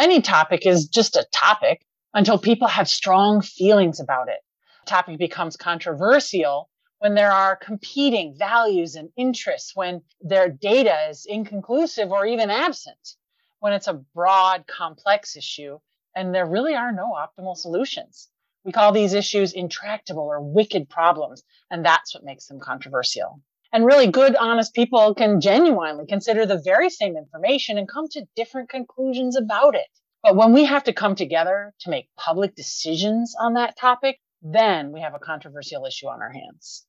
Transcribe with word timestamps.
Any 0.00 0.22
topic 0.22 0.64
is 0.64 0.88
just 0.88 1.14
a 1.14 1.26
topic 1.30 1.84
until 2.14 2.38
people 2.38 2.68
have 2.68 2.88
strong 2.88 3.42
feelings 3.42 4.00
about 4.00 4.28
it. 4.28 4.40
A 4.84 4.86
topic 4.86 5.18
becomes 5.18 5.58
controversial 5.58 6.70
when 7.00 7.14
there 7.14 7.30
are 7.30 7.54
competing 7.54 8.34
values 8.34 8.94
and 8.94 9.10
interests, 9.18 9.76
when 9.76 10.00
their 10.22 10.48
data 10.48 11.08
is 11.10 11.26
inconclusive 11.26 12.10
or 12.10 12.24
even 12.24 12.48
absent, 12.48 13.16
when 13.58 13.74
it's 13.74 13.88
a 13.88 14.02
broad, 14.14 14.66
complex 14.66 15.36
issue, 15.36 15.78
and 16.16 16.34
there 16.34 16.46
really 16.46 16.74
are 16.74 16.92
no 16.92 17.12
optimal 17.12 17.54
solutions. 17.54 18.30
We 18.64 18.72
call 18.72 18.92
these 18.92 19.12
issues 19.12 19.52
intractable 19.52 20.22
or 20.22 20.40
wicked 20.40 20.88
problems, 20.88 21.42
and 21.70 21.84
that's 21.84 22.14
what 22.14 22.24
makes 22.24 22.46
them 22.46 22.58
controversial. 22.58 23.42
And 23.72 23.86
really 23.86 24.08
good, 24.08 24.34
honest 24.34 24.74
people 24.74 25.14
can 25.14 25.40
genuinely 25.40 26.06
consider 26.06 26.44
the 26.44 26.60
very 26.64 26.90
same 26.90 27.16
information 27.16 27.78
and 27.78 27.88
come 27.88 28.08
to 28.10 28.26
different 28.34 28.68
conclusions 28.68 29.36
about 29.36 29.76
it. 29.76 29.86
But 30.22 30.36
when 30.36 30.52
we 30.52 30.64
have 30.64 30.84
to 30.84 30.92
come 30.92 31.14
together 31.14 31.72
to 31.80 31.90
make 31.90 32.08
public 32.16 32.54
decisions 32.54 33.34
on 33.38 33.54
that 33.54 33.76
topic, 33.78 34.18
then 34.42 34.92
we 34.92 35.00
have 35.00 35.14
a 35.14 35.20
controversial 35.20 35.86
issue 35.86 36.08
on 36.08 36.20
our 36.20 36.32
hands. 36.32 36.84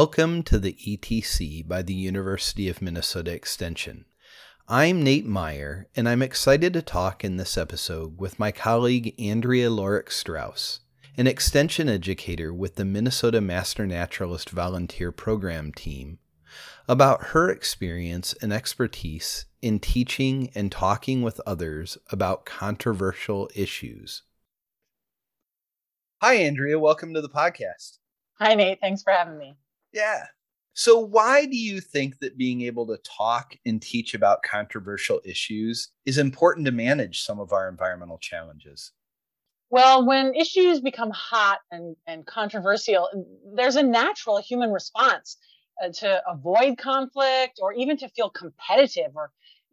Welcome 0.00 0.44
to 0.44 0.58
the 0.58 0.72
ETC 0.72 1.68
by 1.68 1.82
the 1.82 1.92
University 1.92 2.70
of 2.70 2.80
Minnesota 2.80 3.32
Extension. 3.32 4.06
I'm 4.66 5.02
Nate 5.02 5.26
Meyer, 5.26 5.88
and 5.94 6.08
I'm 6.08 6.22
excited 6.22 6.72
to 6.72 6.80
talk 6.80 7.22
in 7.22 7.36
this 7.36 7.58
episode 7.58 8.18
with 8.18 8.38
my 8.38 8.50
colleague 8.50 9.14
Andrea 9.20 9.68
Lorek 9.68 10.10
Strauss, 10.10 10.80
an 11.18 11.26
extension 11.26 11.90
educator 11.90 12.50
with 12.50 12.76
the 12.76 12.86
Minnesota 12.86 13.42
Master 13.42 13.86
Naturalist 13.86 14.48
Volunteer 14.48 15.12
Program 15.12 15.70
team, 15.70 16.18
about 16.88 17.26
her 17.34 17.50
experience 17.50 18.32
and 18.40 18.54
expertise 18.54 19.44
in 19.60 19.80
teaching 19.80 20.50
and 20.54 20.72
talking 20.72 21.20
with 21.20 21.42
others 21.44 21.98
about 22.10 22.46
controversial 22.46 23.50
issues. 23.54 24.22
Hi, 26.22 26.36
Andrea. 26.36 26.78
Welcome 26.78 27.12
to 27.12 27.20
the 27.20 27.28
podcast. 27.28 27.98
Hi, 28.38 28.54
Nate. 28.54 28.80
Thanks 28.80 29.02
for 29.02 29.12
having 29.12 29.36
me. 29.36 29.58
Yeah. 29.92 30.26
So, 30.72 30.98
why 30.98 31.46
do 31.46 31.56
you 31.56 31.80
think 31.80 32.20
that 32.20 32.38
being 32.38 32.62
able 32.62 32.86
to 32.86 32.98
talk 32.98 33.56
and 33.66 33.82
teach 33.82 34.14
about 34.14 34.42
controversial 34.42 35.20
issues 35.24 35.90
is 36.06 36.16
important 36.16 36.66
to 36.66 36.72
manage 36.72 37.22
some 37.22 37.40
of 37.40 37.52
our 37.52 37.68
environmental 37.68 38.18
challenges? 38.18 38.92
Well, 39.70 40.04
when 40.06 40.34
issues 40.34 40.80
become 40.80 41.10
hot 41.10 41.60
and, 41.70 41.96
and 42.06 42.26
controversial, 42.26 43.08
there's 43.54 43.76
a 43.76 43.82
natural 43.82 44.40
human 44.40 44.72
response 44.72 45.36
uh, 45.82 45.90
to 45.90 46.22
avoid 46.28 46.78
conflict 46.78 47.58
or 47.60 47.72
even 47.72 47.96
to 47.98 48.08
feel 48.08 48.30
competitive 48.30 49.12
or 49.14 49.30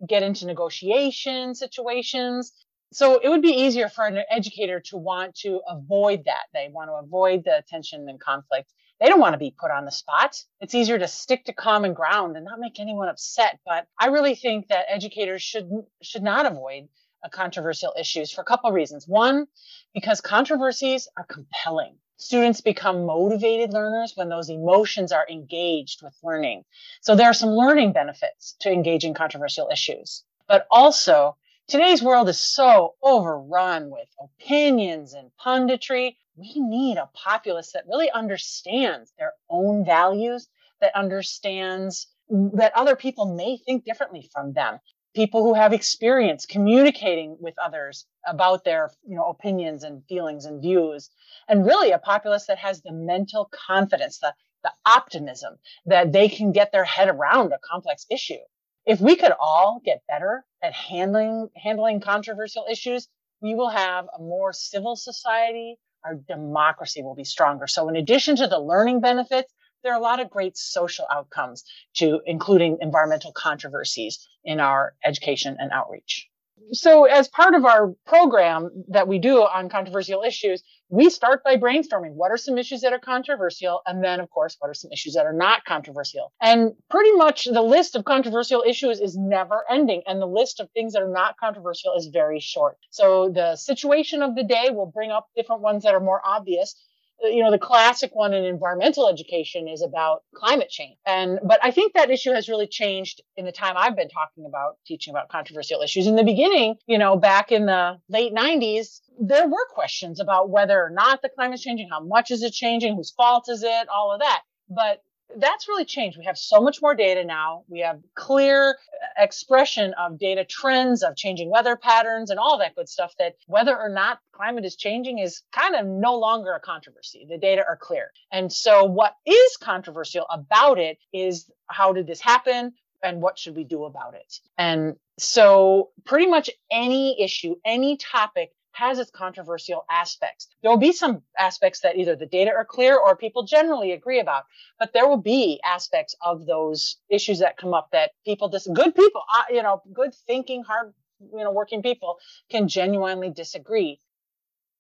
get 0.08 0.24
into 0.24 0.46
negotiation 0.46 1.56
situations. 1.56 2.52
So 2.94 3.20
it 3.20 3.30
would 3.30 3.42
be 3.42 3.50
easier 3.50 3.90
for 3.90 4.06
an 4.06 4.24
educator 4.30 4.80
to 4.86 4.98
want 4.98 5.36
to 5.38 5.62
avoid 5.68 6.26
that. 6.26 6.46
They 6.54 6.70
want 6.72 6.90
to 6.90 6.94
avoid 6.94 7.44
the 7.44 7.64
tension 7.68 8.08
and 8.08 8.20
conflict 8.20 8.72
they 9.00 9.08
don't 9.08 9.20
want 9.20 9.34
to 9.34 9.40
be 9.40 9.56
put 9.58 9.72
on 9.72 9.86
the 9.86 9.92
spot. 9.92 10.44
It's 10.60 10.76
easier 10.76 10.98
to 10.98 11.08
stick 11.08 11.46
to 11.46 11.54
common 11.54 11.94
ground 11.94 12.36
and 12.36 12.46
not 12.46 12.60
make 12.60 12.80
anyone 12.80 13.10
upset. 13.10 13.60
But 13.66 13.88
I 14.00 14.08
really 14.08 14.36
think 14.36 14.68
that 14.70 14.86
educators 14.90 15.42
should 15.42 15.70
should 16.02 16.24
not 16.24 16.46
avoid 16.46 16.90
uh, 17.24 17.30
controversial 17.30 17.94
issues 18.00 18.32
for 18.32 18.42
a 18.42 18.46
couple 18.46 18.70
of 18.70 18.76
reasons. 18.76 19.08
One, 19.08 19.48
because 19.94 20.22
controversies 20.22 21.08
are 21.18 21.26
compelling. 21.26 21.98
Students 22.18 22.62
become 22.62 23.06
motivated 23.06 23.74
learners 23.74 24.14
when 24.16 24.30
those 24.30 24.50
emotions 24.50 25.12
are 25.12 25.28
engaged 25.30 26.02
with 26.02 26.16
learning. 26.24 26.64
So 27.02 27.16
there 27.16 27.30
are 27.30 27.34
some 27.34 27.52
learning 27.52 27.94
benefits 27.94 28.56
to 28.62 28.72
engaging 28.72 29.14
controversial 29.14 29.70
issues. 29.72 30.24
But 30.48 30.66
also, 30.72 31.38
today's 31.68 32.02
world 32.02 32.30
is 32.30 32.40
so 32.40 32.96
overrun 33.04 33.92
with 33.92 34.08
opinions 34.20 35.14
and 35.14 35.30
punditry 35.40 36.16
we 36.38 36.54
need 36.58 36.98
a 36.98 37.10
populace 37.14 37.72
that 37.74 37.86
really 37.88 38.12
understands 38.12 39.12
their 39.18 39.34
own 39.50 39.84
values, 39.84 40.48
that 40.82 40.96
understands 40.96 42.08
that 42.54 42.72
other 42.76 42.96
people 42.96 43.36
may 43.36 43.58
think 43.58 43.84
differently 43.86 44.30
from 44.32 44.54
them. 44.54 44.80
People 45.16 45.44
who 45.44 45.56
have 45.56 45.74
experience 45.74 46.46
communicating 46.46 47.38
with 47.40 47.56
others 47.58 48.06
about 48.28 48.64
their 48.64 48.92
you 49.08 49.16
know, 49.16 49.26
opinions 49.26 49.84
and 49.84 50.04
feelings 50.08 50.46
and 50.46 50.62
views. 50.62 51.10
And 51.48 51.66
really 51.66 51.92
a 51.92 51.98
populace 51.98 52.46
that 52.46 52.60
has 52.60 52.82
the 52.82 52.92
mental 52.92 53.50
confidence, 53.68 54.20
the, 54.20 54.34
the 54.64 54.72
optimism 54.86 55.56
that 55.88 56.12
they 56.12 56.30
can 56.30 56.52
get 56.52 56.72
their 56.72 56.84
head 56.84 57.10
around 57.10 57.52
a 57.52 57.60
complex 57.68 58.06
issue. 58.12 58.44
If 58.86 59.02
we 59.02 59.16
could 59.16 59.34
all 59.40 59.82
get 59.84 60.04
better 60.08 60.46
at 60.62 60.74
handling 60.74 61.50
handling 61.56 62.00
controversial 62.00 62.66
issues, 62.70 63.08
we 63.42 63.56
will 63.56 63.70
have 63.70 64.06
a 64.18 64.22
more 64.22 64.54
civil 64.54 64.96
society, 64.96 65.78
our 66.04 66.16
democracy 66.16 67.02
will 67.02 67.16
be 67.16 67.24
stronger. 67.24 67.68
So, 67.68 67.90
in 67.90 67.96
addition 67.96 68.36
to 68.38 68.48
the 68.48 68.60
learning 68.60 69.02
benefits, 69.02 69.54
there 69.84 69.94
are 69.94 70.00
a 70.00 70.04
lot 70.04 70.20
of 70.20 70.30
great 70.30 70.58
social 70.58 71.06
outcomes 71.12 71.64
to 71.96 72.22
including 72.26 72.78
environmental 72.82 73.32
controversies 73.32 74.28
in 74.44 74.60
our 74.60 74.96
education 75.06 75.58
and 75.60 75.72
outreach. 75.72 76.28
So, 76.72 77.06
as 77.06 77.28
part 77.28 77.56
of 77.56 77.66
our 77.66 77.94
program 78.06 78.84
that 78.90 79.08
we 79.08 79.20
do 79.20 79.42
on 79.42 79.70
controversial 79.70 80.24
issues, 80.24 80.64
we 80.90 81.10
start 81.10 81.44
by 81.44 81.56
brainstorming 81.58 82.14
what 82.14 82.32
are 82.32 82.38
some 82.38 82.58
issues 82.58 82.82
that 82.82 82.94
are 82.94 83.00
controversial, 83.00 83.82
and 83.86 84.04
then, 84.04 84.20
of 84.20 84.30
course, 84.30 84.56
what 84.60 84.70
are 84.70 84.74
some 84.74 84.92
issues 84.92 85.14
that 85.14 85.26
are 85.26 85.34
not 85.34 85.66
controversial. 85.66 86.32
And 86.42 86.74
pretty 86.90 87.12
much 87.14 87.46
the 87.46 87.62
list 87.62 87.96
of 87.96 88.06
controversial 88.06 88.64
issues 88.66 89.00
is 89.00 89.18
never 89.18 89.64
ending, 89.70 90.02
and 90.08 90.22
the 90.22 90.28
list 90.28 90.60
of 90.60 90.70
things 90.72 90.94
that 90.94 91.02
are 91.02 91.12
not 91.12 91.38
controversial 91.38 91.94
is 91.96 92.08
very 92.08 92.40
short. 92.40 92.78
So, 92.90 93.30
the 93.30 93.56
situation 93.56 94.22
of 94.22 94.36
the 94.36 94.44
day 94.44 94.70
will 94.70 94.92
bring 94.94 95.12
up 95.12 95.28
different 95.36 95.62
ones 95.62 95.84
that 95.84 95.94
are 95.94 96.00
more 96.00 96.22
obvious 96.26 96.76
Uh, 97.24 97.28
you 97.28 97.44
know 97.44 97.52
the 97.52 97.58
classic 97.58 98.12
one 98.14 98.34
in 98.34 98.44
environmental 98.46 99.10
education 99.10 99.68
is 99.68 99.82
about 99.82 100.24
climate 100.36 100.70
change. 100.70 100.98
And 101.06 101.40
but 101.44 101.60
i 101.64 101.72
think 101.72 101.94
that 101.94 102.10
issue 102.10 102.32
has 102.32 102.50
really 102.50 102.68
changed 102.68 103.22
in 103.36 103.46
the 103.46 103.52
time 103.52 103.76
i've 103.78 103.96
been 103.96 104.10
talking 104.10 104.46
about 104.46 104.78
teaching 104.86 105.14
about 105.14 105.30
controversial 105.30 105.82
issues. 105.82 106.08
In 106.08 106.16
the 106.16 106.24
beginning 106.24 106.76
you 106.86 106.98
know 106.98 107.18
back 107.18 107.52
in 107.52 107.66
the 107.66 108.00
late 108.10 108.34
90s 108.34 109.02
there 109.20 109.48
were 109.48 109.66
questions 109.70 110.20
about 110.20 110.50
whether 110.50 110.80
or 110.80 110.92
not 110.92 111.22
the 111.22 111.30
climate 111.30 111.56
is 111.56 111.64
changing 111.64 111.90
how 111.90 112.02
much 112.02 112.30
is 112.32 112.44
it 112.44 112.54
changing 112.54 112.96
whose 112.96 113.12
fault 113.12 113.46
is 113.50 113.64
it 113.64 113.90
all 113.90 114.14
of 114.14 114.20
that. 114.20 114.42
But 114.70 115.02
that's 115.36 115.68
really 115.68 115.86
changed. 115.86 116.18
We 116.18 116.26
have 116.26 116.38
so 116.38 116.62
much 116.62 116.82
more 116.82 116.96
data 116.96 117.24
now. 117.24 117.64
We 117.68 117.80
have 117.82 118.00
clear 118.16 118.72
uh, 118.72 119.24
expression 119.24 119.94
of 119.96 120.18
data 120.18 120.46
trends, 120.46 121.04
of 121.04 121.16
changing 121.16 121.50
weather 121.50 121.76
patterns, 121.76 122.30
and 122.30 122.40
all 122.40 122.58
that 122.60 122.76
good 122.76 122.90
stuff 122.90 123.14
that 123.20 123.36
whether 123.46 123.78
or 123.78 123.90
not 123.90 124.20
climate 124.32 124.66
is 124.66 124.76
changing 124.76 125.20
is 125.20 125.42
kind 125.52 125.76
of 125.76 125.86
no 125.86 126.16
longer 126.16 126.54
a 126.54 126.60
controversy. 126.60 127.26
The 127.30 127.38
data 127.38 127.64
are 127.68 127.78
clear. 127.78 128.12
And 128.32 128.52
so, 128.52 128.86
what 128.86 129.16
is 129.26 129.58
controversial 129.58 130.26
about 130.30 130.80
it 130.80 130.98
is 131.14 131.50
how 131.68 131.94
did 131.94 132.08
this 132.08 132.22
happen? 132.22 132.74
And 133.04 133.22
what 133.22 133.38
should 133.38 133.56
we 133.56 133.64
do 133.64 133.84
about 133.86 134.16
it? 134.16 134.40
And 134.58 134.96
so, 135.20 135.90
pretty 136.06 136.28
much 136.28 136.50
any 136.72 137.22
issue, 137.22 137.56
any 137.66 137.98
topic 137.98 138.52
has 138.78 139.00
its 139.00 139.10
controversial 139.10 139.86
aspects. 139.90 140.48
There 140.62 140.70
will 140.70 140.78
be 140.78 140.92
some 140.92 141.24
aspects 141.38 141.82
that 141.82 141.98
either 141.98 142.16
the 142.16 142.28
data 142.28 142.52
are 142.52 142.66
clear 142.66 142.98
or 142.98 143.18
people 143.18 143.44
generally 143.44 143.92
agree 143.92 144.20
about, 144.20 144.44
but 144.78 144.94
there 144.94 145.08
will 145.08 145.22
be 145.22 145.60
aspects 145.66 146.16
of 146.22 146.46
those 146.46 146.98
issues 147.10 147.40
that 147.40 147.58
come 147.58 147.74
up 147.74 147.90
that 147.92 148.12
people, 148.24 148.50
dis- 148.50 148.68
good 148.68 148.94
people, 148.96 149.24
uh, 149.36 149.44
you 149.50 149.64
know, 149.64 149.82
good 149.94 150.14
thinking, 150.28 150.64
hard, 150.64 150.94
you 151.20 151.44
know, 151.44 151.52
working 151.52 151.82
people 151.82 152.18
can 152.52 152.68
genuinely 152.68 153.32
disagree. 153.32 154.00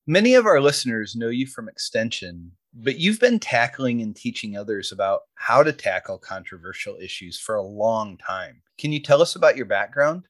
Many 0.05 0.35
of 0.35 0.45
our 0.45 0.61
listeners 0.61 1.15
know 1.15 1.29
you 1.29 1.47
from 1.47 1.67
Extension, 1.67 2.51
but 2.73 2.99
you've 2.99 3.19
been 3.19 3.39
tackling 3.39 4.01
and 4.01 4.15
teaching 4.15 4.55
others 4.55 4.91
about 4.91 5.21
how 5.35 5.63
to 5.63 5.73
tackle 5.73 6.19
controversial 6.19 6.97
issues 7.01 7.39
for 7.39 7.55
a 7.55 7.63
long 7.63 8.17
time. 8.17 8.61
Can 8.77 8.91
you 8.91 9.01
tell 9.01 9.21
us 9.23 9.35
about 9.35 9.57
your 9.57 9.65
background? 9.65 10.27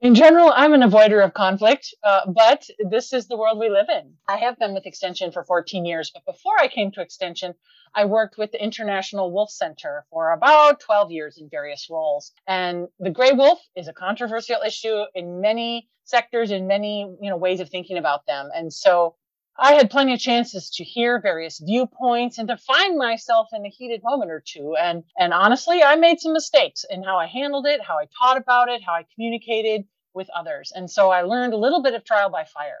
In 0.00 0.14
general, 0.14 0.52
I'm 0.54 0.74
an 0.74 0.82
avoider 0.82 1.24
of 1.24 1.32
conflict, 1.32 1.94
uh, 2.02 2.22
but 2.26 2.66
this 2.90 3.12
is 3.12 3.26
the 3.26 3.36
world 3.36 3.58
we 3.58 3.70
live 3.70 3.88
in. 3.88 4.14
I 4.28 4.36
have 4.36 4.58
been 4.58 4.74
with 4.74 4.86
Extension 4.86 5.32
for 5.32 5.44
14 5.44 5.86
years, 5.86 6.10
but 6.12 6.24
before 6.26 6.58
I 6.60 6.68
came 6.68 6.90
to 6.92 7.00
Extension, 7.00 7.54
I 7.94 8.04
worked 8.04 8.36
with 8.36 8.52
the 8.52 8.62
International 8.62 9.32
Wolf 9.32 9.50
Center 9.50 10.04
for 10.10 10.32
about 10.32 10.80
12 10.80 11.10
years 11.10 11.38
in 11.38 11.48
various 11.48 11.88
roles. 11.88 12.32
And 12.46 12.88
the 12.98 13.10
gray 13.10 13.32
wolf 13.32 13.60
is 13.76 13.88
a 13.88 13.92
controversial 13.92 14.60
issue 14.66 15.04
in 15.14 15.40
many 15.40 15.88
sectors, 16.04 16.50
in 16.50 16.66
many 16.66 17.08
you 17.20 17.30
know 17.30 17.36
ways 17.36 17.60
of 17.60 17.70
thinking 17.70 17.96
about 17.96 18.26
them. 18.26 18.50
And 18.54 18.72
so 18.72 19.14
I 19.56 19.74
had 19.74 19.90
plenty 19.90 20.12
of 20.12 20.20
chances 20.20 20.68
to 20.70 20.84
hear 20.84 21.20
various 21.20 21.60
viewpoints 21.60 22.38
and 22.38 22.48
to 22.48 22.56
find 22.56 22.98
myself 22.98 23.48
in 23.52 23.64
a 23.64 23.68
heated 23.68 24.02
moment 24.02 24.30
or 24.30 24.42
two. 24.44 24.74
And, 24.76 25.04
and 25.16 25.32
honestly, 25.32 25.82
I 25.82 25.94
made 25.94 26.20
some 26.20 26.32
mistakes 26.32 26.84
in 26.90 27.04
how 27.04 27.18
I 27.18 27.26
handled 27.26 27.66
it, 27.66 27.80
how 27.80 27.98
I 27.98 28.08
taught 28.20 28.36
about 28.36 28.68
it, 28.68 28.82
how 28.82 28.94
I 28.94 29.06
communicated 29.14 29.84
with 30.12 30.28
others. 30.34 30.72
And 30.74 30.90
so 30.90 31.10
I 31.10 31.22
learned 31.22 31.52
a 31.52 31.58
little 31.58 31.82
bit 31.82 31.94
of 31.94 32.04
trial 32.04 32.30
by 32.30 32.44
fire. 32.44 32.80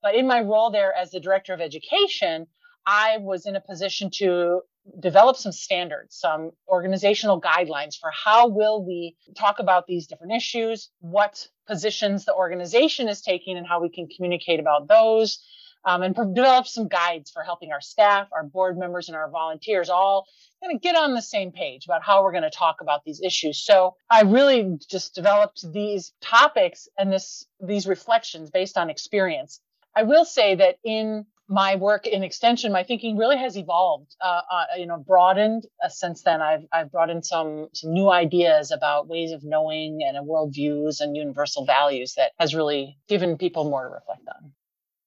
But 0.00 0.14
in 0.14 0.26
my 0.28 0.40
role 0.40 0.70
there 0.70 0.94
as 0.94 1.10
the 1.10 1.20
director 1.20 1.54
of 1.54 1.60
education, 1.60 2.46
I 2.86 3.18
was 3.18 3.46
in 3.46 3.56
a 3.56 3.60
position 3.60 4.10
to 4.14 4.62
develop 5.00 5.36
some 5.36 5.52
standards, 5.52 6.16
some 6.18 6.50
organizational 6.68 7.40
guidelines 7.40 7.96
for 7.98 8.10
how 8.12 8.48
will 8.48 8.84
we 8.84 9.16
talk 9.36 9.58
about 9.58 9.86
these 9.86 10.06
different 10.06 10.32
issues, 10.32 10.90
what 11.00 11.48
positions 11.66 12.24
the 12.24 12.34
organization 12.34 13.08
is 13.08 13.20
taking 13.20 13.56
and 13.56 13.66
how 13.66 13.80
we 13.80 13.88
can 13.88 14.08
communicate 14.08 14.58
about 14.58 14.88
those, 14.88 15.44
um, 15.84 16.02
and 16.02 16.14
develop 16.14 16.66
some 16.66 16.88
guides 16.88 17.30
for 17.30 17.42
helping 17.42 17.72
our 17.72 17.80
staff, 17.80 18.28
our 18.32 18.44
board 18.44 18.78
members, 18.78 19.08
and 19.08 19.16
our 19.16 19.30
volunteers 19.30 19.88
all 19.88 20.26
kind 20.62 20.74
of 20.74 20.82
get 20.82 20.96
on 20.96 21.14
the 21.14 21.22
same 21.22 21.52
page 21.52 21.84
about 21.86 22.02
how 22.04 22.22
we're 22.22 22.32
going 22.32 22.42
to 22.42 22.50
talk 22.50 22.80
about 22.80 23.04
these 23.04 23.20
issues. 23.22 23.64
So 23.64 23.96
I 24.10 24.22
really 24.22 24.78
just 24.88 25.14
developed 25.14 25.64
these 25.72 26.12
topics 26.20 26.88
and 26.98 27.12
this 27.12 27.46
these 27.60 27.86
reflections 27.86 28.50
based 28.50 28.78
on 28.78 28.90
experience. 28.90 29.60
I 29.94 30.04
will 30.04 30.24
say 30.24 30.54
that 30.54 30.76
in 30.84 31.26
my 31.48 31.76
work 31.76 32.06
in 32.06 32.22
extension, 32.22 32.72
my 32.72 32.82
thinking 32.82 33.18
really 33.18 33.36
has 33.36 33.58
evolved, 33.58 34.16
uh, 34.20 34.40
uh, 34.50 34.64
you 34.78 34.86
know, 34.86 34.96
broadened 34.96 35.66
uh, 35.84 35.88
since 35.88 36.22
then. 36.22 36.40
I've, 36.40 36.64
I've 36.72 36.90
brought 36.90 37.10
in 37.10 37.22
some, 37.22 37.68
some 37.74 37.92
new 37.92 38.10
ideas 38.10 38.70
about 38.70 39.06
ways 39.06 39.32
of 39.32 39.44
knowing 39.44 40.00
and 40.02 40.16
worldviews 40.26 41.00
and 41.00 41.14
universal 41.14 41.66
values 41.66 42.14
that 42.14 42.32
has 42.38 42.54
really 42.54 42.96
given 43.06 43.36
people 43.36 43.68
more 43.68 43.82
to 43.82 43.94
reflect 43.94 44.26
on. 44.28 44.52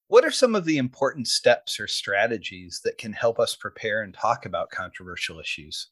What 0.08 0.24
are 0.24 0.32
some 0.32 0.56
of 0.56 0.66
the 0.66 0.78
important 0.78 1.28
steps 1.28 1.80
or 1.80 1.88
strategies 1.88 2.82
that 2.84 2.98
can 2.98 3.14
help 3.14 3.40
us 3.40 3.56
prepare 3.56 4.02
and 4.02 4.14
talk 4.14 4.46
about 4.46 4.70
controversial 4.70 5.40
issues? 5.40 5.90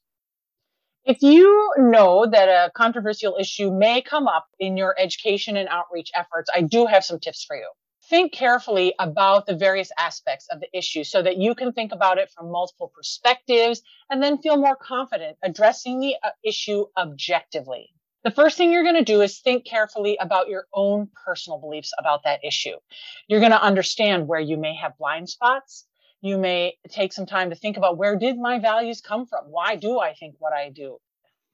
If 1.03 1.21
you 1.21 1.73
know 1.77 2.25
that 2.27 2.47
a 2.47 2.71
controversial 2.71 3.37
issue 3.39 3.71
may 3.71 4.01
come 4.01 4.27
up 4.27 4.47
in 4.59 4.77
your 4.77 4.95
education 4.99 5.57
and 5.57 5.67
outreach 5.67 6.11
efforts, 6.15 6.49
I 6.55 6.61
do 6.61 6.85
have 6.85 7.03
some 7.03 7.19
tips 7.19 7.43
for 7.43 7.55
you 7.55 7.67
think 8.09 8.33
carefully 8.33 8.93
about 8.99 9.45
the 9.45 9.55
various 9.55 9.89
aspects 9.97 10.47
of 10.51 10.59
the 10.59 10.67
issue 10.77 11.03
so 11.03 11.21
that 11.21 11.37
you 11.37 11.55
can 11.55 11.71
think 11.71 11.91
about 11.91 12.17
it 12.17 12.29
from 12.31 12.51
multiple 12.51 12.91
perspectives 12.93 13.81
and 14.09 14.21
then 14.21 14.37
feel 14.37 14.57
more 14.57 14.75
confident 14.75 15.37
addressing 15.41 15.99
the 15.99 16.15
uh, 16.21 16.29
issue 16.43 16.85
objectively. 16.97 17.89
The 18.23 18.31
first 18.31 18.57
thing 18.57 18.71
you're 18.71 18.83
going 18.83 18.95
to 18.95 19.03
do 19.03 19.21
is 19.21 19.39
think 19.39 19.65
carefully 19.65 20.17
about 20.19 20.47
your 20.47 20.65
own 20.73 21.09
personal 21.25 21.59
beliefs 21.59 21.91
about 21.99 22.23
that 22.23 22.39
issue. 22.43 22.75
You're 23.27 23.41
going 23.41 23.51
to 23.51 23.61
understand 23.61 24.27
where 24.27 24.39
you 24.39 24.57
may 24.57 24.75
have 24.75 24.97
blind 24.97 25.29
spots. 25.29 25.85
You 26.21 26.37
may 26.37 26.77
take 26.89 27.11
some 27.11 27.25
time 27.25 27.49
to 27.49 27.55
think 27.55 27.75
about 27.75 27.97
where 27.97 28.17
did 28.17 28.37
my 28.37 28.59
values 28.59 29.01
come 29.01 29.25
from? 29.25 29.45
Why 29.49 29.75
do 29.75 29.99
I 29.99 30.13
think 30.13 30.35
what 30.39 30.53
I 30.53 30.69
do? 30.69 30.99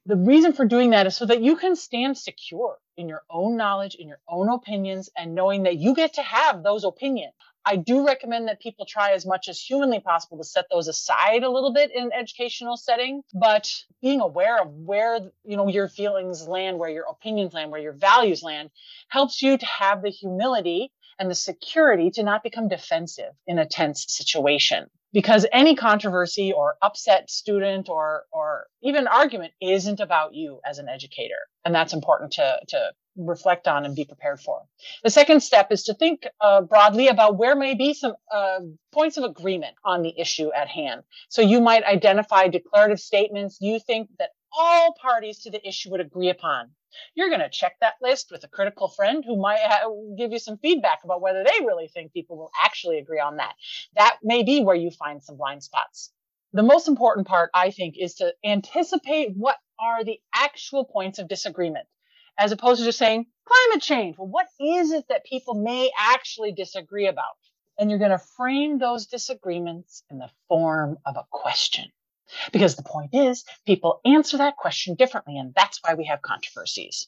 the 0.10 0.16
reason 0.16 0.54
for 0.54 0.66
doing 0.66 0.90
that 0.90 1.06
is 1.06 1.16
so 1.16 1.26
that 1.26 1.42
you 1.42 1.56
can 1.56 1.76
stand 1.76 2.18
secure 2.18 2.80
in 2.98 3.08
your 3.08 3.22
own 3.30 3.56
knowledge, 3.58 3.94
in 3.94 4.08
your 4.08 4.20
own 4.28 4.50
opinions, 4.50 5.10
and 5.16 5.36
knowing 5.36 5.64
that 5.64 5.78
you 5.78 5.94
get 5.94 6.14
to 6.16 6.24
have 6.24 6.64
those 6.64 6.84
opinions. 6.84 7.34
I 7.66 7.76
do 7.76 8.06
recommend 8.06 8.48
that 8.48 8.62
people 8.62 8.86
try 8.86 9.12
as 9.12 9.26
much 9.26 9.48
as 9.48 9.62
humanly 9.62 10.00
possible 10.00 10.38
to 10.38 10.44
set 10.44 10.66
those 10.72 10.88
aside 10.88 11.44
a 11.44 11.50
little 11.50 11.74
bit 11.74 11.92
in 11.94 12.06
an 12.06 12.12
educational 12.14 12.78
setting, 12.78 13.24
but 13.34 13.70
being 14.02 14.22
aware 14.22 14.62
of 14.62 14.72
where 14.74 15.20
you 15.44 15.58
know 15.58 15.68
your 15.68 15.88
feelings 15.88 16.48
land, 16.48 16.80
where 16.80 16.90
your 16.90 17.06
opinions 17.10 17.54
land, 17.54 17.72
where 17.72 17.82
your 17.82 17.94
values 17.94 18.44
land 18.44 18.72
helps 19.10 19.42
you 19.42 19.58
to 19.58 19.66
have 19.66 20.02
the 20.02 20.10
humility 20.10 20.92
and 21.20 21.30
the 21.30 21.36
security 21.36 22.10
to 22.12 22.24
not 22.24 22.44
become 22.44 22.68
defensive 22.68 23.34
in 23.46 23.60
a 23.60 23.66
tense 23.68 24.06
situation. 24.08 24.88
Because 25.12 25.46
any 25.52 25.76
controversy 25.76 26.54
or 26.54 26.76
upset 26.82 27.30
student 27.30 27.90
or 27.90 28.24
or 28.32 28.68
even 28.84 29.08
argument 29.08 29.54
isn't 29.60 30.00
about 30.00 30.36
you 30.36 30.60
as 30.64 30.78
an 30.78 30.88
educator. 30.88 31.40
And 31.66 31.74
that's 31.74 31.94
important 31.94 32.34
to 32.34 32.60
to 32.70 32.92
reflect 33.18 33.68
on 33.68 33.86
and 33.86 33.96
be 33.96 34.06
prepared 34.06 34.40
for. 34.40 34.62
The 35.04 35.10
second 35.10 35.42
step 35.42 35.72
is 35.72 35.84
to 35.84 35.94
think 35.94 36.28
uh, 36.40 36.62
broadly 36.62 37.08
about 37.08 37.38
where 37.38 37.56
may 37.56 37.74
be 37.74 37.94
some 37.94 38.14
uh, 38.32 38.60
points 38.94 39.18
of 39.18 39.24
agreement 39.24 39.76
on 39.84 40.04
the 40.04 40.18
issue 40.18 40.52
at 40.54 40.68
hand. 40.68 41.02
So 41.28 41.42
you 41.42 41.60
might 41.60 41.84
identify 41.84 42.48
declarative 42.48 43.00
statements 43.00 43.58
you 43.60 43.80
think 43.80 44.10
that 44.20 44.30
all 44.58 44.96
parties 45.02 45.40
to 45.40 45.52
the 45.52 45.68
issue 45.68 45.92
would 45.92 46.02
agree 46.02 46.30
upon 46.30 46.72
you're 47.16 47.30
going 47.30 47.42
to 47.42 47.50
check 47.50 47.74
that 47.82 47.96
list 48.02 48.32
with 48.32 48.44
a 48.44 48.48
critical 48.48 48.88
friend 48.88 49.24
who 49.26 49.40
might 49.40 49.60
ha- 49.62 49.90
give 50.18 50.32
you 50.32 50.40
some 50.40 50.58
feedback 50.58 51.00
about 51.04 51.22
whether 51.22 51.44
they 51.44 51.66
really 51.66 51.88
think 51.88 52.14
people 52.14 52.38
will 52.38 52.52
actually 52.64 52.98
agree 52.98 53.20
on 53.20 53.38
that. 53.38 53.54
That 53.96 54.18
may 54.24 54.44
be 54.44 54.64
where 54.64 54.76
you 54.76 54.92
find 54.92 55.24
some 55.24 55.38
blind 55.38 55.64
spots. 55.64 56.12
The 56.54 56.64
most 56.64 56.88
important 56.88 57.28
part, 57.28 57.52
I 57.54 57.72
think, 57.72 57.96
is 57.98 58.16
to 58.16 58.34
anticipate 58.44 59.34
what 59.36 59.58
are 59.80 60.04
the 60.04 60.20
actual 60.34 60.84
points 60.86 61.20
of 61.20 61.28
disagreement, 61.28 61.88
as 62.38 62.52
opposed 62.52 62.80
to 62.80 62.86
just 62.86 62.98
saying 62.98 63.28
climate 63.46 63.84
change. 63.84 64.18
Well, 64.18 64.28
what 64.28 64.48
is 64.60 64.92
it 64.92 65.06
that 65.10 65.26
people 65.26 65.54
may 65.56 65.92
actually 65.98 66.52
disagree 66.52 67.08
about? 67.08 67.38
And 67.78 67.90
you're 67.90 68.00
going 68.00 68.12
to 68.12 68.18
frame 68.18 68.80
those 68.80 69.06
disagreements 69.06 70.04
in 70.10 70.18
the 70.18 70.30
form 70.48 70.98
of 71.06 71.16
a 71.16 71.26
question. 71.32 71.86
Because 72.52 72.76
the 72.76 72.84
point 72.84 73.12
is, 73.14 73.44
people 73.66 74.02
answer 74.06 74.38
that 74.38 74.58
question 74.58 74.96
differently, 74.96 75.38
and 75.38 75.54
that's 75.56 75.80
why 75.84 75.94
we 75.96 76.06
have 76.06 76.22
controversies. 76.22 77.08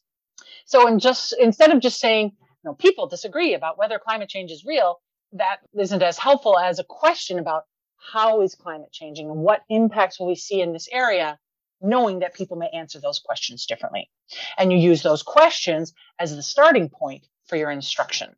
So, 0.65 0.87
in 0.87 0.99
just 0.99 1.33
instead 1.39 1.71
of 1.71 1.81
just 1.81 1.99
saying, 1.99 2.31
you 2.39 2.69
know, 2.69 2.73
people 2.73 3.07
disagree 3.07 3.53
about 3.53 3.77
whether 3.77 3.99
climate 3.99 4.29
change 4.29 4.51
is 4.51 4.65
real, 4.65 5.01
that 5.33 5.57
isn't 5.77 6.03
as 6.03 6.17
helpful 6.17 6.57
as 6.57 6.79
a 6.79 6.83
question 6.83 7.39
about 7.39 7.63
how 7.97 8.41
is 8.41 8.55
climate 8.55 8.91
changing 8.91 9.29
and 9.29 9.39
what 9.39 9.61
impacts 9.69 10.19
will 10.19 10.27
we 10.27 10.35
see 10.35 10.61
in 10.61 10.73
this 10.73 10.89
area, 10.91 11.39
knowing 11.81 12.19
that 12.19 12.33
people 12.33 12.57
may 12.57 12.69
answer 12.69 12.99
those 12.99 13.19
questions 13.19 13.65
differently. 13.65 14.09
And 14.57 14.71
you 14.71 14.77
use 14.77 15.03
those 15.03 15.23
questions 15.23 15.93
as 16.19 16.35
the 16.35 16.43
starting 16.43 16.89
point 16.89 17.25
for 17.45 17.55
your 17.55 17.71
instruction. 17.71 18.35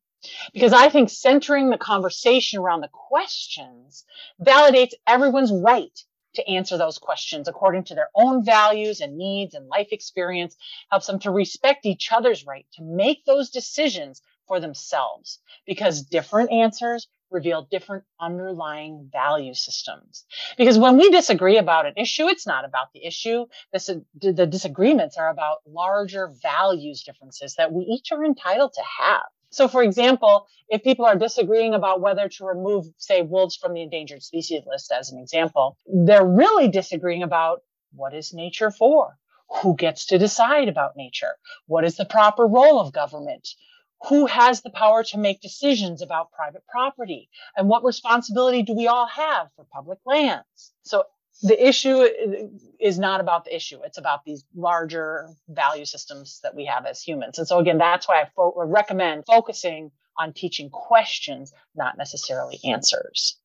Because 0.53 0.73
I 0.73 0.89
think 0.89 1.09
centering 1.09 1.69
the 1.69 1.77
conversation 1.77 2.59
around 2.59 2.81
the 2.81 2.89
questions 2.89 4.05
validates 4.41 4.93
everyone's 5.05 5.51
right 5.51 5.97
to 6.35 6.47
answer 6.49 6.77
those 6.77 6.97
questions 6.97 7.47
according 7.47 7.85
to 7.85 7.95
their 7.95 8.09
own 8.15 8.43
values 8.43 9.01
and 9.01 9.17
needs 9.17 9.53
and 9.53 9.67
life 9.67 9.89
experience, 9.91 10.55
helps 10.89 11.07
them 11.07 11.19
to 11.19 11.31
respect 11.31 11.85
each 11.85 12.11
other's 12.11 12.45
right 12.45 12.65
to 12.73 12.83
make 12.83 13.25
those 13.25 13.49
decisions 13.49 14.21
for 14.47 14.59
themselves 14.59 15.39
because 15.65 16.03
different 16.03 16.51
answers 16.51 17.07
reveal 17.31 17.67
different 17.69 18.03
underlying 18.21 19.09
value 19.11 19.53
systems. 19.53 20.23
Because 20.57 20.77
when 20.77 20.97
we 20.97 21.09
disagree 21.09 21.57
about 21.57 21.85
an 21.85 21.93
issue, 21.97 22.27
it's 22.27 22.45
not 22.45 22.63
about 22.63 22.93
the 22.93 23.05
issue. 23.05 23.47
This, 23.73 23.89
the 24.21 24.45
disagreements 24.45 25.17
are 25.17 25.29
about 25.29 25.57
larger 25.67 26.31
values 26.41 27.03
differences 27.03 27.55
that 27.55 27.73
we 27.73 27.83
each 27.85 28.11
are 28.11 28.23
entitled 28.23 28.73
to 28.73 28.83
have. 28.99 29.23
So, 29.53 29.67
for 29.67 29.83
example, 29.83 30.47
if 30.67 30.83
people 30.83 31.05
are 31.05 31.15
disagreeing 31.15 31.75
about 31.75 32.01
whether 32.01 32.27
to 32.27 32.45
remove, 32.45 32.87
say, 32.97 33.21
wolves 33.21 33.55
from 33.55 33.75
the 33.75 33.83
endangered 33.83 34.23
species 34.23 34.63
list, 34.65 34.91
as 34.91 35.11
an 35.11 35.19
example, 35.19 35.77
they're 35.85 36.25
really 36.25 36.69
disagreeing 36.69 37.21
about 37.21 37.61
what 37.93 38.15
is 38.15 38.33
nature 38.33 38.71
for? 38.71 39.15
Who 39.61 39.75
gets 39.75 40.07
to 40.07 40.17
decide 40.17 40.69
about 40.69 40.97
nature? 40.97 41.35
What 41.67 41.85
is 41.85 41.97
the 41.97 42.05
proper 42.05 42.47
role 42.47 42.79
of 42.79 42.93
government? 42.93 43.47
Who 44.09 44.25
has 44.25 44.61
the 44.61 44.71
power 44.71 45.03
to 45.03 45.19
make 45.19 45.39
decisions 45.39 46.01
about 46.01 46.31
private 46.31 46.65
property? 46.67 47.29
And 47.55 47.69
what 47.69 47.83
responsibility 47.83 48.63
do 48.63 48.73
we 48.73 48.87
all 48.87 49.05
have 49.05 49.49
for 49.55 49.65
public 49.71 49.99
lands? 50.03 50.73
So 50.81 51.03
the 51.41 51.67
issue 51.67 52.07
is 52.79 52.99
not 52.99 53.19
about 53.19 53.45
the 53.45 53.55
issue. 53.55 53.79
It's 53.83 53.97
about 53.97 54.23
these 54.23 54.45
larger 54.55 55.27
value 55.49 55.85
systems 55.85 56.39
that 56.43 56.55
we 56.55 56.65
have 56.65 56.85
as 56.85 57.01
humans. 57.01 57.37
And 57.39 57.47
so 57.47 57.59
again, 57.59 57.77
that's 57.77 58.07
why 58.07 58.21
I 58.21 58.25
fo- 58.35 58.53
recommend 58.65 59.25
focusing 59.25 59.91
on 60.17 60.33
teaching 60.33 60.69
questions, 60.69 61.51
not 61.75 61.97
necessarily 61.97 62.59
answers. 62.63 63.37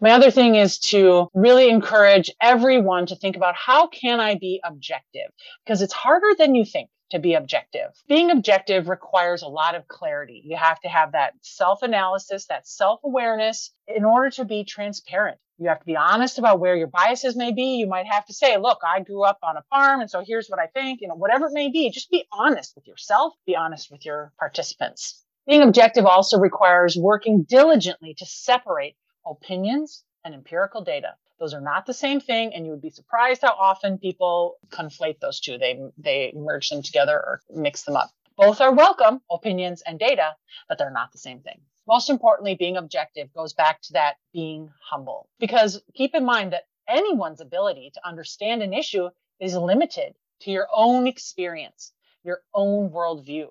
My 0.00 0.10
other 0.10 0.30
thing 0.30 0.56
is 0.56 0.78
to 0.90 1.28
really 1.34 1.68
encourage 1.68 2.30
everyone 2.40 3.06
to 3.06 3.16
think 3.16 3.36
about 3.36 3.54
how 3.54 3.86
can 3.86 4.18
I 4.18 4.34
be 4.34 4.60
objective? 4.64 5.30
Because 5.64 5.82
it's 5.82 5.92
harder 5.92 6.34
than 6.36 6.54
you 6.54 6.64
think 6.64 6.90
to 7.10 7.18
be 7.18 7.34
objective. 7.34 7.90
Being 8.08 8.30
objective 8.30 8.88
requires 8.88 9.42
a 9.42 9.48
lot 9.48 9.74
of 9.74 9.86
clarity. 9.86 10.42
You 10.44 10.56
have 10.56 10.80
to 10.80 10.88
have 10.88 11.12
that 11.12 11.34
self 11.42 11.82
analysis, 11.82 12.46
that 12.46 12.66
self 12.66 13.00
awareness 13.04 13.70
in 13.86 14.04
order 14.04 14.30
to 14.30 14.44
be 14.44 14.64
transparent. 14.64 15.38
You 15.62 15.68
have 15.68 15.78
to 15.78 15.86
be 15.86 15.96
honest 15.96 16.40
about 16.40 16.58
where 16.58 16.74
your 16.74 16.88
biases 16.88 17.36
may 17.36 17.52
be. 17.52 17.76
You 17.76 17.86
might 17.86 18.06
have 18.06 18.26
to 18.26 18.34
say, 18.34 18.56
look, 18.56 18.80
I 18.84 19.00
grew 19.00 19.22
up 19.22 19.38
on 19.44 19.56
a 19.56 19.62
farm, 19.70 20.00
and 20.00 20.10
so 20.10 20.22
here's 20.26 20.48
what 20.48 20.58
I 20.58 20.66
think, 20.66 21.00
you 21.00 21.06
know, 21.06 21.14
whatever 21.14 21.46
it 21.46 21.52
may 21.52 21.70
be. 21.70 21.88
Just 21.90 22.10
be 22.10 22.24
honest 22.32 22.74
with 22.74 22.88
yourself, 22.88 23.34
be 23.46 23.54
honest 23.54 23.88
with 23.88 24.04
your 24.04 24.32
participants. 24.40 25.22
Being 25.46 25.62
objective 25.62 26.04
also 26.04 26.40
requires 26.40 26.96
working 26.96 27.44
diligently 27.44 28.14
to 28.14 28.26
separate 28.26 28.96
opinions 29.24 30.02
and 30.24 30.34
empirical 30.34 30.82
data. 30.82 31.14
Those 31.38 31.54
are 31.54 31.60
not 31.60 31.86
the 31.86 31.94
same 31.94 32.20
thing, 32.20 32.54
and 32.54 32.64
you 32.64 32.72
would 32.72 32.82
be 32.82 32.90
surprised 32.90 33.42
how 33.42 33.54
often 33.56 33.98
people 33.98 34.56
conflate 34.68 35.20
those 35.20 35.38
two. 35.38 35.58
They 35.58 35.80
they 35.96 36.32
merge 36.34 36.70
them 36.70 36.82
together 36.82 37.14
or 37.14 37.40
mix 37.50 37.82
them 37.82 37.96
up. 37.96 38.10
Both 38.36 38.60
are 38.60 38.72
welcome, 38.72 39.20
opinions 39.30 39.82
and 39.86 39.98
data, 39.98 40.34
but 40.68 40.78
they're 40.78 40.90
not 40.90 41.12
the 41.12 41.18
same 41.18 41.40
thing. 41.40 41.60
Most 41.86 42.10
importantly, 42.10 42.54
being 42.54 42.76
objective 42.76 43.32
goes 43.34 43.52
back 43.54 43.82
to 43.82 43.94
that 43.94 44.16
being 44.32 44.70
humble. 44.88 45.28
Because 45.40 45.82
keep 45.94 46.14
in 46.14 46.24
mind 46.24 46.52
that 46.52 46.64
anyone's 46.88 47.40
ability 47.40 47.90
to 47.94 48.06
understand 48.06 48.62
an 48.62 48.72
issue 48.72 49.08
is 49.40 49.56
limited 49.56 50.14
to 50.42 50.50
your 50.50 50.68
own 50.72 51.06
experience, 51.06 51.92
your 52.22 52.40
own 52.54 52.90
worldview. 52.90 53.48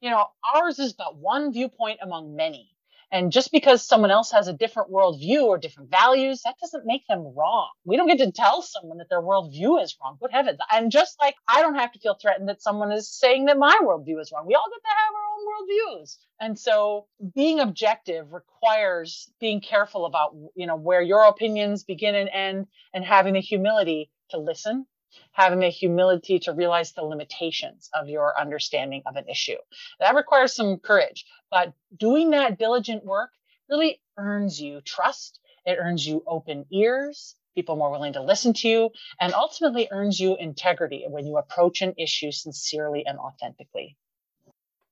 You 0.00 0.10
know, 0.10 0.26
ours 0.54 0.78
is 0.78 0.92
but 0.92 1.16
one 1.16 1.52
viewpoint 1.52 2.00
among 2.02 2.36
many. 2.36 2.70
And 3.10 3.30
just 3.30 3.52
because 3.52 3.86
someone 3.86 4.10
else 4.10 4.32
has 4.32 4.48
a 4.48 4.52
different 4.52 4.90
worldview 4.90 5.44
or 5.44 5.56
different 5.56 5.90
values, 5.90 6.42
that 6.42 6.56
doesn't 6.60 6.84
make 6.84 7.06
them 7.06 7.32
wrong. 7.36 7.70
We 7.84 7.96
don't 7.96 8.08
get 8.08 8.18
to 8.18 8.32
tell 8.32 8.60
someone 8.60 8.98
that 8.98 9.08
their 9.08 9.22
worldview 9.22 9.80
is 9.82 9.96
wrong. 10.02 10.18
Good 10.20 10.32
heavens. 10.32 10.58
And 10.72 10.90
just 10.90 11.16
like 11.20 11.36
I 11.46 11.62
don't 11.62 11.76
have 11.76 11.92
to 11.92 12.00
feel 12.00 12.16
threatened 12.20 12.48
that 12.48 12.62
someone 12.62 12.90
is 12.92 13.08
saying 13.08 13.44
that 13.44 13.58
my 13.58 13.78
worldview 13.82 14.20
is 14.20 14.32
wrong, 14.32 14.46
we 14.46 14.54
all 14.54 14.68
get 14.68 14.82
to 14.82 14.88
have 14.88 15.14
our 15.14 15.23
own 15.34 15.98
worldviews. 15.98 16.16
And 16.40 16.58
so 16.58 17.06
being 17.34 17.60
objective 17.60 18.32
requires 18.32 19.30
being 19.40 19.60
careful 19.60 20.06
about, 20.06 20.34
you 20.54 20.66
know, 20.66 20.76
where 20.76 21.02
your 21.02 21.24
opinions 21.24 21.84
begin 21.84 22.14
and 22.14 22.28
end 22.28 22.66
and 22.92 23.04
having 23.04 23.34
the 23.34 23.40
humility 23.40 24.10
to 24.30 24.38
listen 24.38 24.86
having 25.32 25.60
the 25.60 25.68
humility 25.68 26.38
to 26.40 26.52
realize 26.52 26.92
the 26.92 27.02
limitations 27.02 27.88
of 27.94 28.08
your 28.08 28.38
understanding 28.38 29.02
of 29.06 29.16
an 29.16 29.28
issue. 29.28 29.56
That 30.00 30.14
requires 30.14 30.54
some 30.54 30.78
courage, 30.78 31.24
but 31.50 31.72
doing 31.96 32.30
that 32.30 32.58
diligent 32.58 33.04
work 33.04 33.30
really 33.68 34.00
earns 34.16 34.60
you 34.60 34.80
trust. 34.80 35.40
It 35.64 35.78
earns 35.80 36.06
you 36.06 36.22
open 36.26 36.66
ears, 36.72 37.36
people 37.54 37.76
more 37.76 37.90
willing 37.90 38.12
to 38.14 38.22
listen 38.22 38.52
to 38.54 38.68
you, 38.68 38.90
and 39.20 39.32
ultimately 39.32 39.88
earns 39.90 40.18
you 40.18 40.36
integrity 40.36 41.04
when 41.08 41.26
you 41.26 41.38
approach 41.38 41.80
an 41.80 41.94
issue 41.96 42.30
sincerely 42.30 43.06
and 43.06 43.18
authentically. 43.18 43.96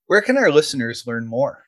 Where 0.07 0.21
can 0.21 0.37
our 0.37 0.51
listeners 0.51 1.05
learn 1.07 1.27
more? 1.27 1.65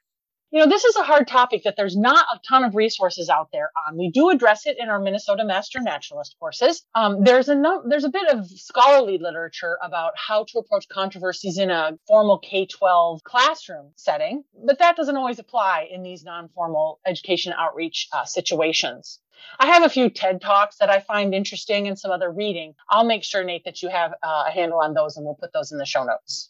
you 0.56 0.62
know, 0.62 0.70
this 0.70 0.86
is 0.86 0.96
a 0.96 1.04
hard 1.04 1.28
topic 1.28 1.64
that 1.64 1.76
there's 1.76 1.98
not 1.98 2.26
a 2.34 2.40
ton 2.48 2.64
of 2.64 2.76
resources 2.76 3.28
out 3.28 3.50
there 3.52 3.72
on. 3.86 3.98
We 3.98 4.10
do 4.10 4.30
address 4.30 4.66
it 4.66 4.78
in 4.80 4.88
our 4.88 5.02
Minnesota 5.02 5.44
Master 5.44 5.82
Naturalist 5.82 6.38
courses. 6.40 6.82
Um, 6.96 7.26
there's 7.26 7.50
a 7.50 7.56
no, 7.56 7.84
there's 7.86 8.06
a 8.06 8.10
bit 8.10 8.30
of 8.30 8.50
scholarly 8.50 9.18
literature 9.18 9.78
about 9.84 10.14
how 10.16 10.46
to 10.46 10.60
approach 10.60 10.88
controversies 10.88 11.58
in 11.58 11.72
a 11.72 11.98
formal 12.08 12.40
K-12 12.40 13.22
classroom 13.24 13.92
setting, 13.98 14.46
but 14.66 14.80
that 14.80 14.96
doesn't 14.96 15.18
always 15.18 15.40
apply 15.40 15.90
in 15.92 16.04
these 16.04 16.24
non-formal 16.24 17.02
education 17.06 17.54
outreach 17.58 18.08
uh, 18.14 18.24
situations. 18.24 19.20
I 19.60 19.66
have 19.66 19.84
a 19.84 19.90
few 19.90 20.10
TED 20.10 20.40
Talks 20.40 20.78
that 20.78 20.90
I 20.90 21.02
find 21.02 21.36
interesting 21.36 21.86
and 21.90 22.00
some 22.00 22.12
other 22.12 22.32
reading. 22.32 22.76
I'll 22.90 23.04
make 23.04 23.26
sure, 23.26 23.44
Nate, 23.44 23.66
that 23.66 23.82
you 23.82 23.90
have 23.90 24.14
uh, 24.24 24.46
a 24.48 24.52
handle 24.52 24.80
on 24.80 24.94
those 24.94 25.18
and 25.18 25.26
we'll 25.26 25.36
put 25.36 25.52
those 25.52 25.74
in 25.74 25.80
the 25.80 25.86
show 25.86 26.06
notes. 26.06 26.50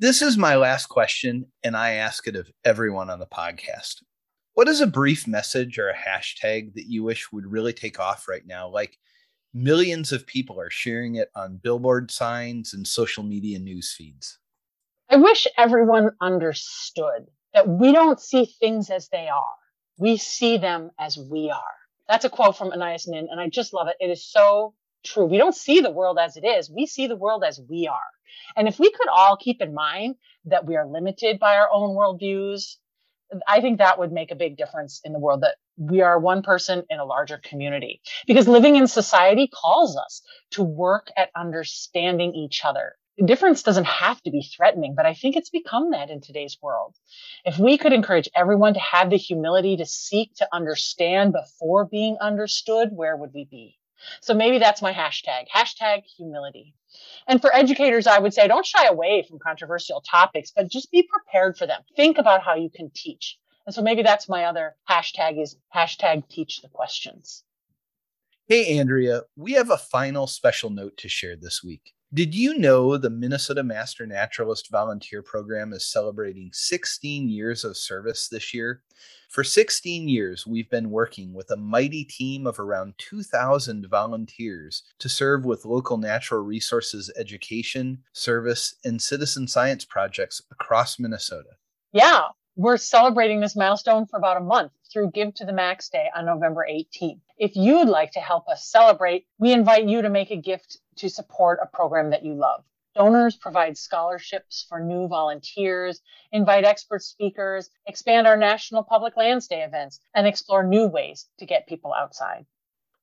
This 0.00 0.22
is 0.22 0.38
my 0.38 0.54
last 0.54 0.86
question, 0.86 1.46
and 1.64 1.76
I 1.76 1.94
ask 1.94 2.28
it 2.28 2.36
of 2.36 2.48
everyone 2.64 3.10
on 3.10 3.18
the 3.18 3.26
podcast. 3.26 4.04
What 4.54 4.68
is 4.68 4.80
a 4.80 4.86
brief 4.86 5.26
message 5.26 5.76
or 5.76 5.88
a 5.88 5.96
hashtag 5.96 6.74
that 6.74 6.86
you 6.86 7.02
wish 7.02 7.32
would 7.32 7.50
really 7.50 7.72
take 7.72 7.98
off 7.98 8.28
right 8.28 8.46
now? 8.46 8.68
Like 8.68 8.96
millions 9.52 10.12
of 10.12 10.24
people 10.24 10.60
are 10.60 10.70
sharing 10.70 11.16
it 11.16 11.30
on 11.34 11.56
billboard 11.60 12.12
signs 12.12 12.72
and 12.72 12.86
social 12.86 13.24
media 13.24 13.58
news 13.58 13.92
feeds. 13.92 14.38
I 15.10 15.16
wish 15.16 15.48
everyone 15.56 16.12
understood 16.20 17.26
that 17.52 17.66
we 17.66 17.90
don't 17.90 18.20
see 18.20 18.44
things 18.44 18.90
as 18.90 19.08
they 19.08 19.26
are. 19.26 19.56
We 19.98 20.16
see 20.16 20.58
them 20.58 20.92
as 21.00 21.18
we 21.18 21.50
are. 21.50 21.74
That's 22.08 22.24
a 22.24 22.30
quote 22.30 22.56
from 22.56 22.70
Anais 22.70 22.98
Nin, 23.08 23.26
and 23.28 23.40
I 23.40 23.48
just 23.48 23.74
love 23.74 23.88
it. 23.88 23.96
It 23.98 24.10
is 24.10 24.24
so 24.24 24.74
true. 25.04 25.26
We 25.26 25.38
don't 25.38 25.54
see 25.54 25.80
the 25.80 25.90
world 25.90 26.18
as 26.18 26.36
it 26.36 26.44
is. 26.44 26.70
We 26.70 26.86
see 26.86 27.06
the 27.06 27.16
world 27.16 27.44
as 27.44 27.60
we 27.68 27.86
are. 27.86 27.98
And 28.56 28.68
if 28.68 28.78
we 28.78 28.90
could 28.90 29.08
all 29.08 29.36
keep 29.36 29.60
in 29.60 29.74
mind 29.74 30.16
that 30.46 30.66
we 30.66 30.76
are 30.76 30.86
limited 30.86 31.38
by 31.38 31.56
our 31.56 31.68
own 31.72 31.96
worldviews, 31.96 32.76
I 33.46 33.60
think 33.60 33.78
that 33.78 33.98
would 33.98 34.12
make 34.12 34.30
a 34.30 34.36
big 34.36 34.56
difference 34.56 35.00
in 35.04 35.12
the 35.12 35.18
world 35.18 35.42
that 35.42 35.56
we 35.76 36.00
are 36.00 36.18
one 36.18 36.42
person 36.42 36.82
in 36.88 36.98
a 36.98 37.04
larger 37.04 37.38
community. 37.38 38.00
Because 38.26 38.48
living 38.48 38.76
in 38.76 38.86
society 38.86 39.48
calls 39.48 39.96
us 39.96 40.22
to 40.52 40.62
work 40.62 41.10
at 41.16 41.30
understanding 41.36 42.34
each 42.34 42.64
other. 42.64 42.94
Difference 43.24 43.64
doesn't 43.64 43.86
have 43.86 44.22
to 44.22 44.30
be 44.30 44.42
threatening, 44.42 44.94
but 44.94 45.04
I 45.04 45.12
think 45.12 45.36
it's 45.36 45.50
become 45.50 45.90
that 45.90 46.08
in 46.08 46.20
today's 46.20 46.56
world. 46.62 46.94
If 47.44 47.58
we 47.58 47.76
could 47.76 47.92
encourage 47.92 48.28
everyone 48.34 48.74
to 48.74 48.80
have 48.80 49.10
the 49.10 49.16
humility 49.16 49.76
to 49.76 49.86
seek 49.86 50.34
to 50.36 50.48
understand 50.52 51.32
before 51.32 51.84
being 51.84 52.16
understood, 52.20 52.90
where 52.92 53.16
would 53.16 53.30
we 53.34 53.44
be? 53.50 53.76
So 54.20 54.34
maybe 54.34 54.58
that's 54.58 54.82
my 54.82 54.92
hashtag, 54.92 55.46
hashtag 55.54 56.02
humility. 56.16 56.74
And 57.26 57.40
for 57.40 57.54
educators, 57.54 58.06
I 58.06 58.18
would 58.18 58.34
say 58.34 58.48
don't 58.48 58.66
shy 58.66 58.86
away 58.86 59.24
from 59.28 59.38
controversial 59.38 60.00
topics, 60.00 60.52
but 60.54 60.70
just 60.70 60.90
be 60.90 61.02
prepared 61.02 61.56
for 61.56 61.66
them. 61.66 61.82
Think 61.96 62.18
about 62.18 62.42
how 62.42 62.54
you 62.54 62.70
can 62.70 62.90
teach. 62.94 63.38
And 63.66 63.74
so 63.74 63.82
maybe 63.82 64.02
that's 64.02 64.28
my 64.28 64.44
other 64.44 64.76
hashtag 64.88 65.42
is 65.42 65.56
hashtag 65.74 66.28
teach 66.28 66.62
the 66.62 66.68
questions. 66.68 67.44
Hey, 68.46 68.78
Andrea, 68.78 69.22
we 69.36 69.52
have 69.52 69.70
a 69.70 69.76
final 69.76 70.26
special 70.26 70.70
note 70.70 70.96
to 70.98 71.08
share 71.08 71.36
this 71.36 71.62
week. 71.62 71.92
Did 72.14 72.34
you 72.34 72.56
know 72.58 72.96
the 72.96 73.10
Minnesota 73.10 73.62
Master 73.62 74.06
Naturalist 74.06 74.70
Volunteer 74.70 75.22
Program 75.22 75.74
is 75.74 75.92
celebrating 75.92 76.48
16 76.54 77.28
years 77.28 77.64
of 77.64 77.76
service 77.76 78.28
this 78.28 78.54
year? 78.54 78.80
For 79.28 79.44
16 79.44 80.08
years, 80.08 80.46
we've 80.46 80.70
been 80.70 80.88
working 80.88 81.34
with 81.34 81.50
a 81.50 81.56
mighty 81.58 82.06
team 82.06 82.46
of 82.46 82.58
around 82.58 82.94
2,000 82.96 83.86
volunteers 83.90 84.84
to 85.00 85.08
serve 85.10 85.44
with 85.44 85.66
local 85.66 85.98
natural 85.98 86.40
resources 86.40 87.12
education, 87.18 87.98
service, 88.14 88.76
and 88.86 89.02
citizen 89.02 89.46
science 89.46 89.84
projects 89.84 90.40
across 90.50 90.98
Minnesota. 90.98 91.50
Yeah, 91.92 92.22
we're 92.56 92.78
celebrating 92.78 93.40
this 93.40 93.54
milestone 93.54 94.06
for 94.06 94.16
about 94.16 94.38
a 94.38 94.44
month 94.44 94.72
through 94.92 95.10
Give 95.12 95.34
to 95.34 95.44
the 95.44 95.52
Max 95.52 95.88
Day 95.88 96.08
on 96.14 96.26
November 96.26 96.66
18th. 96.70 97.20
If 97.36 97.56
you'd 97.56 97.88
like 97.88 98.12
to 98.12 98.20
help 98.20 98.48
us 98.48 98.70
celebrate, 98.70 99.26
we 99.38 99.52
invite 99.52 99.88
you 99.88 100.02
to 100.02 100.10
make 100.10 100.30
a 100.30 100.36
gift 100.36 100.78
to 100.96 101.08
support 101.08 101.60
a 101.62 101.66
program 101.66 102.10
that 102.10 102.24
you 102.24 102.34
love. 102.34 102.64
Donors 102.94 103.36
provide 103.36 103.78
scholarships 103.78 104.66
for 104.68 104.80
new 104.80 105.06
volunteers, 105.06 106.00
invite 106.32 106.64
expert 106.64 107.02
speakers, 107.02 107.70
expand 107.86 108.26
our 108.26 108.36
National 108.36 108.82
Public 108.82 109.16
Lands 109.16 109.46
Day 109.46 109.62
events, 109.62 110.00
and 110.14 110.26
explore 110.26 110.64
new 110.64 110.86
ways 110.88 111.26
to 111.38 111.46
get 111.46 111.68
people 111.68 111.94
outside. 111.94 112.44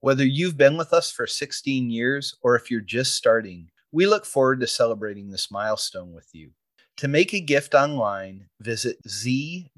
Whether 0.01 0.25
you've 0.25 0.57
been 0.57 0.77
with 0.77 0.91
us 0.91 1.11
for 1.11 1.25
16 1.25 1.89
years 1.89 2.35
or 2.41 2.55
if 2.55 2.69
you're 2.69 2.81
just 2.81 3.15
starting, 3.15 3.69
we 3.91 4.05
look 4.05 4.25
forward 4.25 4.59
to 4.59 4.67
celebrating 4.67 5.29
this 5.29 5.49
milestone 5.49 6.11
with 6.11 6.27
you. 6.33 6.51
To 6.97 7.07
make 7.09 7.33
a 7.33 7.41
gift 7.41 7.75
online, 7.75 8.47
visit 8.61 8.97
z.umn.edu 9.07 9.69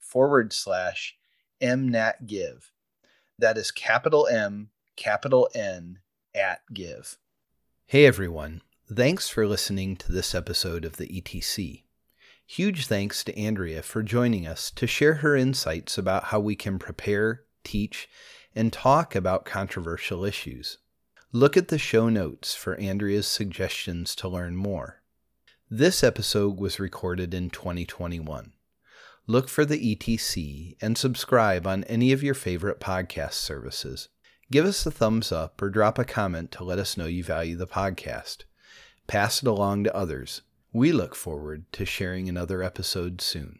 forward 0.00 0.52
slash 0.52 1.16
mnatgive. 1.62 2.70
That 3.38 3.56
is 3.56 3.70
capital 3.70 4.26
M, 4.26 4.70
capital 4.96 5.48
N 5.54 6.00
at 6.34 6.62
give. 6.74 7.16
Hey 7.86 8.06
everyone, 8.06 8.62
thanks 8.92 9.28
for 9.28 9.46
listening 9.46 9.94
to 9.96 10.10
this 10.10 10.34
episode 10.34 10.84
of 10.84 10.96
the 10.96 11.06
ETC. 11.06 11.84
Huge 12.44 12.86
thanks 12.88 13.22
to 13.22 13.38
Andrea 13.38 13.82
for 13.82 14.02
joining 14.02 14.48
us 14.48 14.72
to 14.72 14.88
share 14.88 15.14
her 15.14 15.36
insights 15.36 15.96
about 15.96 16.24
how 16.24 16.40
we 16.40 16.56
can 16.56 16.78
prepare, 16.78 17.42
teach, 17.62 18.08
and 18.52 18.72
talk 18.72 19.14
about 19.14 19.44
controversial 19.44 20.24
issues. 20.24 20.78
Look 21.32 21.58
at 21.58 21.68
the 21.68 21.76
show 21.76 22.08
notes 22.08 22.54
for 22.54 22.74
Andrea's 22.76 23.26
suggestions 23.26 24.16
to 24.16 24.28
learn 24.28 24.56
more. 24.56 25.02
This 25.68 26.02
episode 26.02 26.58
was 26.58 26.80
recorded 26.80 27.34
in 27.34 27.50
2021. 27.50 28.54
Look 29.26 29.50
for 29.50 29.66
the 29.66 29.94
ETC 29.94 30.76
and 30.80 30.96
subscribe 30.96 31.66
on 31.66 31.84
any 31.84 32.12
of 32.12 32.22
your 32.22 32.32
favorite 32.32 32.80
podcast 32.80 33.34
services. 33.34 34.08
Give 34.50 34.64
us 34.64 34.86
a 34.86 34.90
thumbs 34.90 35.30
up 35.30 35.60
or 35.60 35.68
drop 35.68 35.98
a 35.98 36.04
comment 36.06 36.50
to 36.52 36.64
let 36.64 36.78
us 36.78 36.96
know 36.96 37.04
you 37.04 37.22
value 37.22 37.56
the 37.56 37.66
podcast. 37.66 38.44
Pass 39.06 39.42
it 39.42 39.48
along 39.48 39.84
to 39.84 39.94
others. 39.94 40.40
We 40.72 40.92
look 40.92 41.14
forward 41.14 41.70
to 41.72 41.84
sharing 41.84 42.30
another 42.30 42.62
episode 42.62 43.20
soon. 43.20 43.58